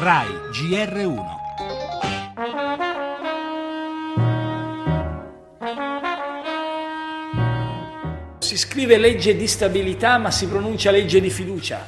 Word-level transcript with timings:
RAI 0.00 0.28
GR1 0.52 1.24
Si 8.38 8.56
scrive 8.56 8.96
legge 8.96 9.34
di 9.36 9.48
stabilità 9.48 10.18
ma 10.18 10.30
si 10.30 10.46
pronuncia 10.46 10.92
legge 10.92 11.20
di 11.20 11.30
fiducia. 11.30 11.84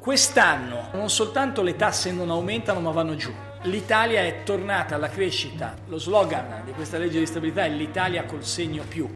Quest'anno 0.00 0.88
non 0.94 1.08
soltanto 1.08 1.62
le 1.62 1.76
tasse 1.76 2.10
non 2.10 2.30
aumentano 2.30 2.80
ma 2.80 2.90
vanno 2.90 3.14
giù. 3.14 3.32
L'Italia 3.62 4.22
è 4.22 4.42
tornata 4.42 4.96
alla 4.96 5.08
crescita. 5.08 5.76
Lo 5.86 5.98
slogan 5.98 6.64
di 6.64 6.72
questa 6.72 6.98
legge 6.98 7.20
di 7.20 7.26
stabilità 7.26 7.64
è 7.64 7.68
l'Italia 7.68 8.24
col 8.24 8.44
segno 8.44 8.82
più. 8.88 9.08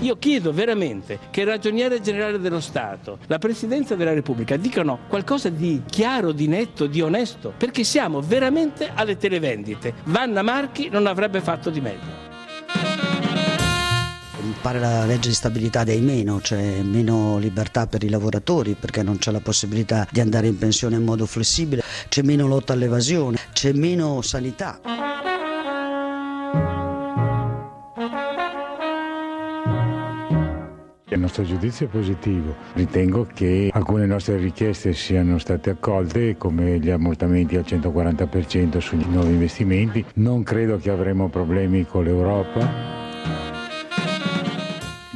Io 0.00 0.16
chiedo 0.16 0.50
veramente 0.52 1.18
che 1.30 1.42
il 1.42 1.46
ragioniere 1.46 2.00
generale 2.00 2.38
dello 2.38 2.60
Stato, 2.60 3.18
la 3.26 3.38
Presidenza 3.38 3.96
della 3.96 4.14
Repubblica 4.14 4.56
dicano 4.56 5.00
qualcosa 5.08 5.50
di 5.50 5.82
chiaro, 5.88 6.32
di 6.32 6.48
netto, 6.48 6.86
di 6.86 7.02
onesto, 7.02 7.52
perché 7.54 7.84
siamo 7.84 8.22
veramente 8.22 8.90
alle 8.94 9.18
televendite. 9.18 9.92
Vanna 10.04 10.40
Marchi 10.40 10.88
non 10.88 11.06
avrebbe 11.06 11.42
fatto 11.42 11.68
di 11.68 11.82
meglio. 11.82 12.28
Pare 14.62 14.78
la 14.78 15.04
legge 15.04 15.28
di 15.28 15.34
stabilità 15.34 15.84
dei 15.84 16.00
meno, 16.00 16.40
cioè 16.40 16.82
meno 16.82 17.36
libertà 17.36 17.86
per 17.86 18.02
i 18.02 18.08
lavoratori 18.08 18.76
perché 18.78 19.02
non 19.02 19.18
c'è 19.18 19.30
la 19.30 19.40
possibilità 19.40 20.06
di 20.10 20.20
andare 20.20 20.46
in 20.46 20.56
pensione 20.56 20.96
in 20.96 21.04
modo 21.04 21.26
flessibile, 21.26 21.82
c'è 22.08 22.22
meno 22.22 22.46
lotta 22.46 22.72
all'evasione, 22.72 23.38
c'è 23.52 23.72
meno 23.72 24.22
sanità. 24.22 24.80
Il 31.12 31.18
nostro 31.18 31.42
giudizio 31.42 31.86
è 31.86 31.88
positivo. 31.88 32.54
Ritengo 32.74 33.26
che 33.34 33.68
alcune 33.72 34.06
nostre 34.06 34.36
richieste 34.36 34.92
siano 34.92 35.38
state 35.38 35.70
accolte, 35.70 36.36
come 36.36 36.78
gli 36.78 36.88
ammortamenti 36.88 37.56
al 37.56 37.64
140% 37.66 38.78
sui 38.78 39.04
nuovi 39.08 39.30
investimenti. 39.32 40.04
Non 40.14 40.44
credo 40.44 40.76
che 40.76 40.88
avremo 40.90 41.28
problemi 41.28 41.84
con 41.84 42.04
l'Europa. 42.04 42.99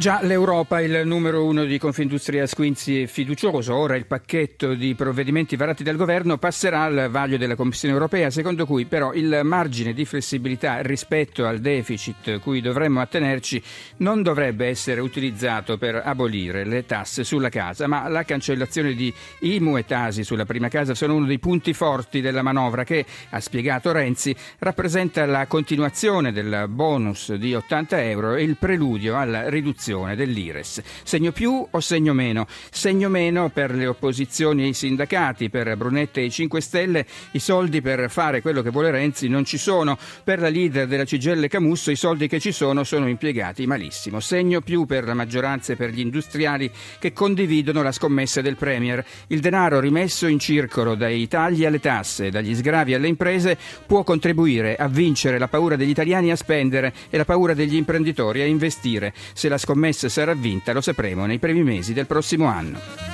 Già 0.04 0.20
l'Europa, 0.20 0.82
il 0.82 1.06
numero 1.06 1.46
uno 1.46 1.64
di 1.64 1.78
Confindustria 1.78 2.46
Squinzi 2.46 3.00
è 3.00 3.06
fiducioso. 3.06 3.74
Ora 3.74 3.96
il 3.96 4.04
pacchetto 4.04 4.74
di 4.74 4.94
provvedimenti 4.94 5.56
varati 5.56 5.82
dal 5.82 5.96
governo 5.96 6.36
passerà 6.36 6.82
al 6.82 7.08
vaglio 7.10 7.38
della 7.38 7.54
Commissione 7.54 7.94
europea, 7.94 8.28
secondo 8.28 8.66
cui 8.66 8.84
però 8.84 9.14
il 9.14 9.40
margine 9.44 9.94
di 9.94 10.04
flessibilità 10.04 10.82
rispetto 10.82 11.46
al 11.46 11.60
deficit 11.60 12.38
cui 12.40 12.60
dovremmo 12.60 13.00
attenerci 13.00 13.62
non 13.96 14.22
dovrebbe 14.22 14.66
essere 14.66 15.00
utilizzato 15.00 15.78
per 15.78 16.02
abolire 16.04 16.66
le 16.66 16.84
tasse 16.84 17.24
sulla 17.24 17.48
casa, 17.48 17.86
ma 17.86 18.06
la 18.06 18.24
cancellazione 18.24 18.92
di 18.92 19.10
IMU 19.38 19.78
e 19.78 19.86
Tasi 19.86 20.22
sulla 20.22 20.44
prima 20.44 20.68
casa 20.68 20.94
sono 20.94 21.14
uno 21.14 21.24
dei 21.24 21.38
punti 21.38 21.72
forti 21.72 22.20
della 22.20 22.42
manovra 22.42 22.84
che, 22.84 23.06
ha 23.30 23.40
spiegato 23.40 23.90
Renzi, 23.90 24.36
rappresenta 24.58 25.24
la 25.24 25.46
continuazione 25.46 26.30
del 26.30 26.66
bonus 26.68 27.32
di 27.32 27.54
80 27.54 28.02
euro 28.02 28.34
e 28.34 28.42
il 28.42 28.58
preludio 28.58 29.18
alla 29.18 29.48
riduzione 29.48 29.92
dell'Ires. 29.94 30.82
Segno 31.04 31.30
più 31.32 31.66
o 31.70 31.80
segno 31.80 32.12
meno? 32.12 32.46
Segno 32.70 33.08
meno 33.08 33.50
per 33.50 33.74
le 33.74 33.86
opposizioni 33.86 34.64
e 34.64 34.68
i 34.68 34.74
sindacati, 34.74 35.50
per 35.50 35.76
Brunette 35.76 36.20
e 36.20 36.24
i 36.24 36.30
5 36.30 36.60
Stelle 36.60 37.06
i 37.32 37.38
soldi 37.38 37.80
per 37.80 38.10
fare 38.10 38.42
quello 38.42 38.62
che 38.62 38.70
vuole 38.70 38.90
Renzi 38.90 39.28
non 39.28 39.44
ci 39.44 39.56
sono, 39.58 39.96
per 40.24 40.40
la 40.40 40.48
leader 40.48 40.86
della 40.86 41.04
CGL 41.04 41.46
Camusso 41.48 41.90
i 41.90 41.96
soldi 41.96 42.26
che 42.26 42.40
ci 42.40 42.50
sono 42.50 42.82
sono 42.82 43.08
impiegati 43.08 43.66
malissimo. 43.66 44.18
Segno 44.20 44.60
più 44.60 44.84
per 44.86 45.04
la 45.04 45.14
maggioranza 45.14 45.72
e 45.72 45.76
per 45.76 45.90
gli 45.90 46.00
industriali 46.00 46.70
che 46.98 47.12
condividono 47.12 47.82
la 47.82 47.92
scommessa 47.92 48.40
del 48.40 48.56
Premier. 48.56 49.04
Il 49.28 49.40
denaro 49.40 49.78
rimesso 49.78 50.26
in 50.26 50.38
circolo 50.38 50.94
dai 50.94 51.28
tagli 51.28 51.64
alle 51.64 51.80
tasse, 51.80 52.30
dagli 52.30 52.54
sgravi 52.54 52.94
alle 52.94 53.08
imprese 53.08 53.56
può 53.86 54.02
contribuire 54.02 54.76
a 54.76 54.88
vincere 54.88 55.38
la 55.38 55.48
paura 55.48 55.76
degli 55.76 55.90
italiani 55.90 56.30
a 56.30 56.36
spendere 56.36 56.92
e 57.10 57.16
la 57.16 57.24
paura 57.24 57.54
degli 57.54 57.76
imprenditori 57.76 58.40
a 58.40 58.46
investire. 58.46 59.12
Se 59.32 59.48
la 59.48 59.58
scommessa 59.58 59.83
sarà 59.92 60.34
vinta 60.34 60.72
lo 60.72 60.80
sapremo 60.80 61.26
nei 61.26 61.38
primi 61.38 61.62
mesi 61.62 61.92
del 61.92 62.06
prossimo 62.06 62.46
anno. 62.46 63.13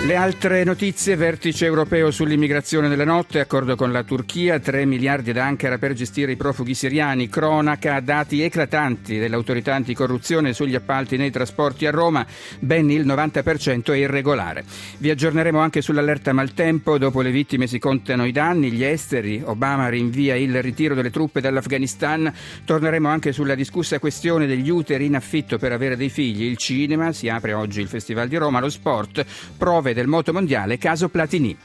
Le 0.00 0.14
altre 0.14 0.62
notizie, 0.62 1.16
vertice 1.16 1.66
europeo 1.66 2.12
sull'immigrazione 2.12 2.86
nella 2.86 3.04
notte, 3.04 3.40
accordo 3.40 3.74
con 3.74 3.90
la 3.90 4.04
Turchia, 4.04 4.60
3 4.60 4.84
miliardi 4.86 5.30
ad 5.30 5.38
Ankara 5.38 5.76
per 5.76 5.92
gestire 5.92 6.30
i 6.30 6.36
profughi 6.36 6.72
siriani, 6.72 7.28
cronaca, 7.28 7.98
dati 7.98 8.40
eclatanti 8.40 9.18
dell'autorità 9.18 9.74
anticorruzione 9.74 10.52
sugli 10.52 10.76
appalti 10.76 11.16
nei 11.16 11.32
trasporti 11.32 11.84
a 11.84 11.90
Roma, 11.90 12.24
ben 12.60 12.88
il 12.90 13.04
90% 13.04 13.92
è 13.92 13.96
irregolare. 13.96 14.64
Vi 14.98 15.10
aggiorneremo 15.10 15.58
anche 15.58 15.82
sull'allerta 15.82 16.32
maltempo, 16.32 16.96
dopo 16.96 17.20
le 17.20 17.32
vittime 17.32 17.66
si 17.66 17.80
contano 17.80 18.24
i 18.24 18.30
danni, 18.30 18.70
gli 18.70 18.84
esteri, 18.84 19.42
Obama 19.44 19.88
rinvia 19.88 20.36
il 20.36 20.62
ritiro 20.62 20.94
delle 20.94 21.10
truppe 21.10 21.40
dall'Afghanistan, 21.40 22.32
torneremo 22.64 23.08
anche 23.08 23.32
sulla 23.32 23.56
discussa 23.56 23.98
questione 23.98 24.46
degli 24.46 24.70
uteri 24.70 25.06
in 25.06 25.16
affitto 25.16 25.58
per 25.58 25.72
avere 25.72 25.96
dei 25.96 26.08
figli, 26.08 26.44
il 26.44 26.56
cinema, 26.56 27.12
si 27.12 27.28
apre 27.28 27.52
oggi 27.52 27.80
il 27.80 27.88
Festival 27.88 28.28
di 28.28 28.36
Roma, 28.36 28.60
lo 28.60 28.70
sport, 28.70 29.26
prove 29.56 29.86
del 29.94 30.06
moto 30.06 30.32
mondiale 30.32 30.78
caso 30.78 31.08
Platini. 31.08 31.56